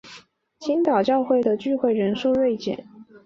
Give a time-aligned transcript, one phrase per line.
[0.59, 2.87] 青岛教会的聚会人数锐减。